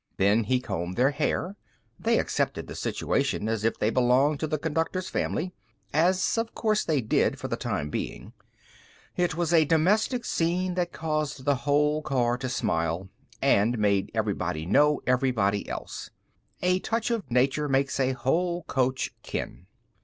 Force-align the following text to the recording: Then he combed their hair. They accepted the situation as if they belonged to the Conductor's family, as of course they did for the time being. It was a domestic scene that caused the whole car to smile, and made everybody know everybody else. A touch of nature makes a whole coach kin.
Then 0.17 0.45
he 0.45 0.59
combed 0.59 0.95
their 0.97 1.11
hair. 1.11 1.55
They 1.99 2.17
accepted 2.17 2.65
the 2.65 2.73
situation 2.73 3.47
as 3.47 3.63
if 3.63 3.77
they 3.77 3.91
belonged 3.91 4.39
to 4.39 4.47
the 4.47 4.57
Conductor's 4.57 5.09
family, 5.09 5.53
as 5.93 6.39
of 6.39 6.55
course 6.55 6.83
they 6.83 7.01
did 7.01 7.37
for 7.37 7.47
the 7.47 7.55
time 7.55 7.91
being. 7.91 8.33
It 9.15 9.35
was 9.37 9.53
a 9.53 9.63
domestic 9.63 10.25
scene 10.25 10.73
that 10.73 10.91
caused 10.91 11.45
the 11.45 11.53
whole 11.69 12.01
car 12.01 12.35
to 12.39 12.49
smile, 12.49 13.09
and 13.43 13.77
made 13.77 14.09
everybody 14.15 14.65
know 14.65 15.01
everybody 15.05 15.69
else. 15.69 16.09
A 16.63 16.79
touch 16.79 17.11
of 17.11 17.29
nature 17.29 17.69
makes 17.69 17.99
a 17.99 18.13
whole 18.13 18.63
coach 18.63 19.11
kin. 19.21 19.67